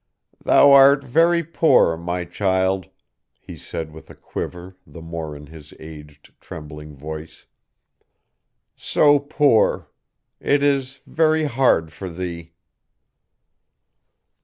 "Thou 0.43 0.71
art 0.71 1.03
very 1.03 1.43
poor, 1.43 1.95
my 1.95 2.25
child," 2.25 2.89
he 3.39 3.55
said 3.55 3.91
with 3.91 4.09
a 4.09 4.15
quiver 4.15 4.75
the 4.87 4.99
more 4.99 5.35
in 5.35 5.45
his 5.45 5.75
aged, 5.79 6.33
trembling 6.39 6.95
voice 6.95 7.45
"so 8.75 9.19
poor! 9.19 9.91
It 10.39 10.63
is 10.63 11.01
very 11.05 11.43
hard 11.45 11.93
for 11.93 12.09
thee." 12.09 12.49